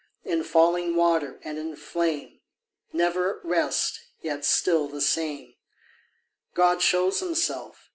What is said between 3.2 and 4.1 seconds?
at rest,